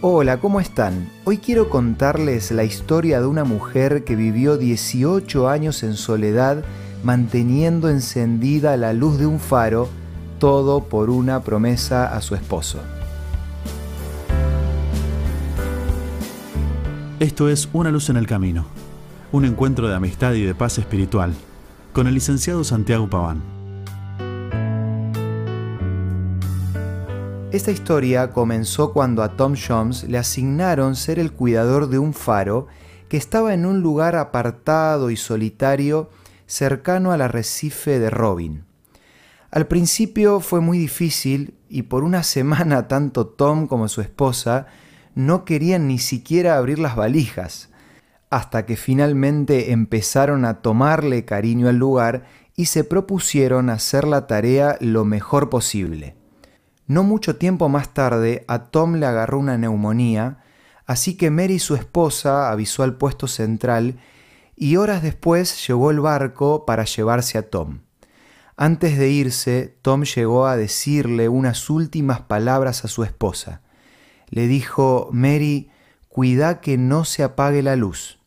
Hola, 0.00 0.38
¿cómo 0.38 0.60
están? 0.60 1.10
Hoy 1.24 1.38
quiero 1.38 1.68
contarles 1.68 2.52
la 2.52 2.62
historia 2.62 3.20
de 3.20 3.26
una 3.26 3.42
mujer 3.42 4.04
que 4.04 4.14
vivió 4.14 4.56
18 4.56 5.48
años 5.48 5.82
en 5.82 5.94
soledad 5.94 6.62
manteniendo 7.02 7.88
encendida 7.88 8.76
la 8.76 8.92
luz 8.92 9.18
de 9.18 9.26
un 9.26 9.40
faro, 9.40 9.88
todo 10.38 10.84
por 10.84 11.10
una 11.10 11.42
promesa 11.42 12.16
a 12.16 12.20
su 12.20 12.36
esposo. 12.36 12.78
Esto 17.18 17.48
es 17.48 17.68
Una 17.72 17.90
luz 17.90 18.08
en 18.08 18.18
el 18.18 18.28
camino, 18.28 18.66
un 19.32 19.44
encuentro 19.44 19.88
de 19.88 19.96
amistad 19.96 20.34
y 20.34 20.44
de 20.44 20.54
paz 20.54 20.78
espiritual, 20.78 21.34
con 21.92 22.06
el 22.06 22.14
licenciado 22.14 22.62
Santiago 22.62 23.10
Paván. 23.10 23.57
Esta 27.50 27.70
historia 27.70 28.30
comenzó 28.30 28.92
cuando 28.92 29.22
a 29.22 29.34
Tom 29.38 29.54
Jones 29.56 30.04
le 30.04 30.18
asignaron 30.18 30.94
ser 30.94 31.18
el 31.18 31.32
cuidador 31.32 31.88
de 31.88 31.98
un 31.98 32.12
faro 32.12 32.66
que 33.08 33.16
estaba 33.16 33.54
en 33.54 33.64
un 33.64 33.80
lugar 33.80 34.16
apartado 34.16 35.10
y 35.10 35.16
solitario 35.16 36.10
cercano 36.44 37.10
al 37.10 37.22
arrecife 37.22 37.98
de 37.98 38.10
Robin. 38.10 38.64
Al 39.50 39.66
principio 39.66 40.40
fue 40.40 40.60
muy 40.60 40.76
difícil 40.76 41.54
y 41.70 41.84
por 41.84 42.04
una 42.04 42.22
semana 42.22 42.86
tanto 42.88 43.26
Tom 43.26 43.66
como 43.66 43.88
su 43.88 44.02
esposa 44.02 44.66
no 45.14 45.46
querían 45.46 45.88
ni 45.88 45.98
siquiera 45.98 46.58
abrir 46.58 46.78
las 46.78 46.96
valijas, 46.96 47.70
hasta 48.28 48.66
que 48.66 48.76
finalmente 48.76 49.72
empezaron 49.72 50.44
a 50.44 50.60
tomarle 50.60 51.24
cariño 51.24 51.70
al 51.70 51.76
lugar 51.76 52.26
y 52.56 52.66
se 52.66 52.84
propusieron 52.84 53.70
hacer 53.70 54.06
la 54.06 54.26
tarea 54.26 54.76
lo 54.80 55.06
mejor 55.06 55.48
posible. 55.48 56.17
No 56.88 57.02
mucho 57.02 57.36
tiempo 57.36 57.68
más 57.68 57.92
tarde 57.92 58.46
a 58.48 58.70
Tom 58.70 58.94
le 58.94 59.04
agarró 59.04 59.38
una 59.38 59.58
neumonía, 59.58 60.38
así 60.86 61.18
que 61.18 61.30
Mary 61.30 61.58
su 61.58 61.74
esposa 61.74 62.50
avisó 62.50 62.82
al 62.82 62.96
puesto 62.96 63.28
central 63.28 64.00
y 64.56 64.76
horas 64.76 65.02
después 65.02 65.68
llegó 65.68 65.90
el 65.90 66.00
barco 66.00 66.64
para 66.64 66.84
llevarse 66.84 67.36
a 67.36 67.50
Tom. 67.50 67.80
Antes 68.56 68.98
de 68.98 69.10
irse, 69.10 69.76
Tom 69.82 70.04
llegó 70.04 70.46
a 70.46 70.56
decirle 70.56 71.28
unas 71.28 71.68
últimas 71.68 72.22
palabras 72.22 72.86
a 72.86 72.88
su 72.88 73.04
esposa. 73.04 73.60
Le 74.30 74.46
dijo, 74.46 75.10
Mary, 75.12 75.70
cuida 76.08 76.62
que 76.62 76.78
no 76.78 77.04
se 77.04 77.22
apague 77.22 77.62
la 77.62 77.76
luz. 77.76 78.18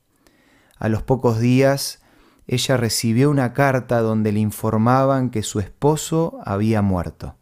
A 0.77 0.87
los 0.87 1.01
pocos 1.01 1.39
días, 1.39 2.03
ella 2.45 2.77
recibió 2.77 3.31
una 3.31 3.53
carta 3.53 4.01
donde 4.01 4.31
le 4.31 4.39
informaban 4.39 5.31
que 5.31 5.41
su 5.41 5.59
esposo 5.59 6.39
había 6.45 6.83
muerto. 6.83 7.40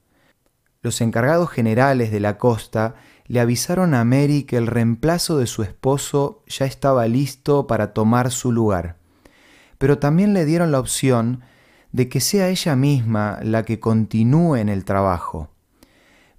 Los 0.82 1.02
encargados 1.02 1.50
generales 1.50 2.10
de 2.10 2.22
la 2.22 2.38
costa 2.38 2.96
le 3.26 3.42
avisaron 3.42 3.94
a 3.94 4.06
Mary 4.06 4.44
que 4.44 4.56
el 4.56 4.66
reemplazo 4.66 5.38
de 5.38 5.46
su 5.46 5.62
esposo 5.62 6.42
ya 6.48 6.66
estaba 6.66 7.06
listo 7.08 7.68
para 7.68 7.94
tomar 7.94 8.32
su 8.32 8.54
lugar, 8.54 8.96
pero 9.78 10.00
también 10.00 10.34
le 10.34 10.46
dieron 10.46 10.72
la 10.72 10.80
opción 10.80 11.42
de 11.92 12.08
que 12.08 12.22
sea 12.22 12.48
ella 12.48 12.78
misma 12.78 13.40
la 13.44 13.64
que 13.64 13.82
continúe 13.82 14.56
en 14.56 14.70
el 14.70 14.86
trabajo. 14.86 15.50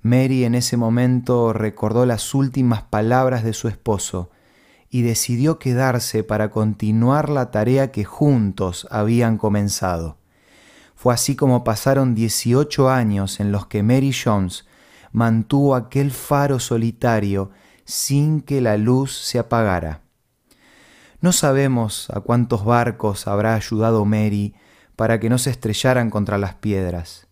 Mary 0.01 0.45
en 0.45 0.55
ese 0.55 0.79
momento 0.79 1.53
recordó 1.53 2.07
las 2.07 2.35
últimas 2.35 2.83
palabras 2.83 3.45
de 3.45 3.53
su 3.53 3.69
esposo 3.69 4.31
y 4.89 5.03
decidió 5.03 5.59
quedarse 5.59 6.25
para 6.25 6.51
continuar 6.51 7.29
la 7.29 7.51
tarea 7.51 7.93
que 7.93 8.05
juntos 8.05 8.89
habían 8.91 9.37
comenzado. 9.37 10.20
Fue 11.01 11.15
así 11.15 11.35
como 11.35 11.65
pasaron 11.65 12.15
18 12.15 12.91
años 12.91 13.41
en 13.41 13.53
los 13.53 13.65
que 13.69 13.83
Mary 13.83 14.13
Jones 14.13 14.67
mantuvo 15.13 15.75
aquel 15.75 16.11
faro 16.11 16.59
solitario 16.61 17.53
sin 17.87 18.43
que 18.43 18.61
la 18.61 18.77
luz 18.77 19.17
se 19.17 19.39
apagara. 19.39 20.03
No 21.23 21.33
sabemos 21.33 22.11
a 22.11 22.21
cuántos 22.21 22.67
barcos 22.67 23.27
habrá 23.29 23.55
ayudado 23.55 24.05
Mary 24.05 24.55
para 24.95 25.19
que 25.19 25.31
no 25.31 25.39
se 25.39 25.49
estrellaran 25.49 26.11
contra 26.11 26.37
las 26.37 26.57
piedras, 26.57 27.29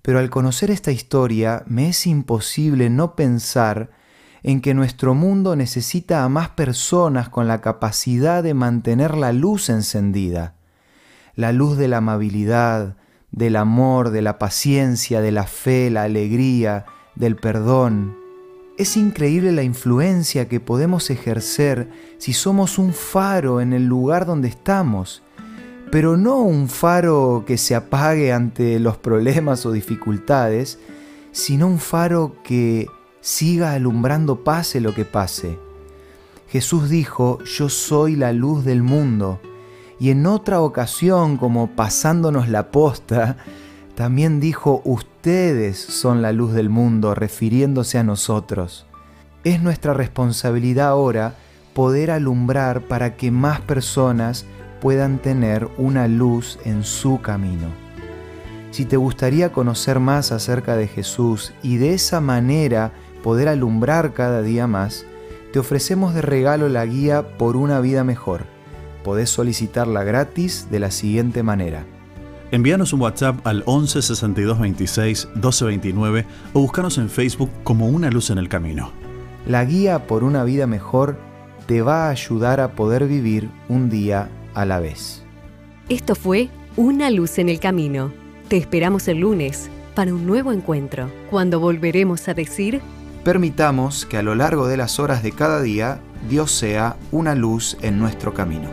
pero 0.00 0.18
al 0.18 0.30
conocer 0.30 0.70
esta 0.70 0.90
historia 0.90 1.64
me 1.66 1.90
es 1.90 2.06
imposible 2.06 2.88
no 2.88 3.16
pensar 3.16 3.90
en 4.42 4.62
que 4.62 4.72
nuestro 4.72 5.12
mundo 5.14 5.56
necesita 5.56 6.24
a 6.24 6.30
más 6.30 6.48
personas 6.48 7.28
con 7.28 7.48
la 7.48 7.60
capacidad 7.60 8.42
de 8.42 8.54
mantener 8.54 9.14
la 9.14 9.34
luz 9.34 9.68
encendida 9.68 10.57
la 11.38 11.52
luz 11.52 11.78
de 11.78 11.86
la 11.86 11.98
amabilidad, 11.98 12.96
del 13.30 13.54
amor, 13.54 14.10
de 14.10 14.22
la 14.22 14.40
paciencia, 14.40 15.20
de 15.20 15.30
la 15.30 15.44
fe, 15.44 15.88
la 15.88 16.02
alegría, 16.02 16.84
del 17.14 17.36
perdón. 17.36 18.16
Es 18.76 18.96
increíble 18.96 19.52
la 19.52 19.62
influencia 19.62 20.48
que 20.48 20.58
podemos 20.58 21.10
ejercer 21.10 21.90
si 22.18 22.32
somos 22.32 22.76
un 22.76 22.92
faro 22.92 23.60
en 23.60 23.72
el 23.72 23.86
lugar 23.86 24.26
donde 24.26 24.48
estamos, 24.48 25.22
pero 25.92 26.16
no 26.16 26.40
un 26.40 26.68
faro 26.68 27.44
que 27.46 27.56
se 27.56 27.76
apague 27.76 28.32
ante 28.32 28.80
los 28.80 28.96
problemas 28.96 29.64
o 29.64 29.70
dificultades, 29.70 30.80
sino 31.30 31.68
un 31.68 31.78
faro 31.78 32.34
que 32.42 32.88
siga 33.20 33.74
alumbrando 33.74 34.42
pase 34.42 34.80
lo 34.80 34.92
que 34.92 35.04
pase. 35.04 35.56
Jesús 36.48 36.90
dijo, 36.90 37.38
yo 37.44 37.68
soy 37.68 38.16
la 38.16 38.32
luz 38.32 38.64
del 38.64 38.82
mundo 38.82 39.40
y 40.00 40.10
en 40.10 40.26
otra 40.26 40.60
ocasión, 40.60 41.36
como 41.36 41.68
pasándonos 41.68 42.48
la 42.48 42.70
posta, 42.70 43.36
también 43.96 44.38
dijo, 44.38 44.80
ustedes 44.84 45.78
son 45.78 46.22
la 46.22 46.32
luz 46.32 46.52
del 46.52 46.68
mundo, 46.68 47.16
refiriéndose 47.16 47.98
a 47.98 48.04
nosotros. 48.04 48.86
Es 49.42 49.60
nuestra 49.60 49.94
responsabilidad 49.94 50.88
ahora 50.88 51.34
poder 51.74 52.12
alumbrar 52.12 52.82
para 52.82 53.16
que 53.16 53.32
más 53.32 53.60
personas 53.60 54.46
puedan 54.80 55.18
tener 55.18 55.68
una 55.78 56.06
luz 56.06 56.60
en 56.64 56.84
su 56.84 57.20
camino. 57.20 57.66
Si 58.70 58.84
te 58.84 58.96
gustaría 58.96 59.50
conocer 59.50 59.98
más 59.98 60.30
acerca 60.30 60.76
de 60.76 60.86
Jesús 60.86 61.52
y 61.62 61.78
de 61.78 61.94
esa 61.94 62.20
manera 62.20 62.92
poder 63.24 63.48
alumbrar 63.48 64.12
cada 64.12 64.42
día 64.42 64.68
más, 64.68 65.06
te 65.52 65.58
ofrecemos 65.58 66.14
de 66.14 66.22
regalo 66.22 66.68
la 66.68 66.84
guía 66.86 67.36
por 67.36 67.56
una 67.56 67.80
vida 67.80 68.04
mejor 68.04 68.57
podés 69.08 69.30
solicitarla 69.30 70.04
gratis 70.04 70.68
de 70.70 70.80
la 70.80 70.90
siguiente 70.90 71.42
manera. 71.42 71.86
Envíanos 72.50 72.92
un 72.92 73.00
WhatsApp 73.00 73.38
al 73.46 73.62
11 73.64 74.02
62 74.02 74.60
26 74.60 75.28
12 75.34 75.64
29 75.64 76.26
o 76.52 76.60
búscanos 76.60 76.98
en 76.98 77.08
Facebook 77.08 77.48
como 77.64 77.88
Una 77.88 78.10
Luz 78.10 78.28
en 78.28 78.36
el 78.36 78.50
Camino. 78.50 78.92
La 79.46 79.64
guía 79.64 80.06
por 80.06 80.24
una 80.24 80.44
vida 80.44 80.66
mejor 80.66 81.16
te 81.64 81.80
va 81.80 82.08
a 82.08 82.10
ayudar 82.10 82.60
a 82.60 82.72
poder 82.72 83.06
vivir 83.06 83.48
un 83.70 83.88
día 83.88 84.28
a 84.52 84.66
la 84.66 84.78
vez. 84.78 85.22
Esto 85.88 86.14
fue 86.14 86.50
Una 86.76 87.08
Luz 87.08 87.38
en 87.38 87.48
el 87.48 87.60
Camino. 87.60 88.12
Te 88.48 88.58
esperamos 88.58 89.08
el 89.08 89.20
lunes 89.20 89.70
para 89.94 90.12
un 90.12 90.26
nuevo 90.26 90.52
encuentro, 90.52 91.10
cuando 91.30 91.60
volveremos 91.60 92.28
a 92.28 92.34
decir... 92.34 92.82
Permitamos 93.24 94.04
que 94.04 94.18
a 94.18 94.22
lo 94.22 94.34
largo 94.34 94.68
de 94.68 94.76
las 94.76 95.00
horas 95.00 95.22
de 95.22 95.32
cada 95.32 95.62
día 95.62 95.98
Dios 96.28 96.52
sea 96.52 96.96
una 97.10 97.34
luz 97.34 97.78
en 97.80 97.98
nuestro 97.98 98.34
camino. 98.34 98.68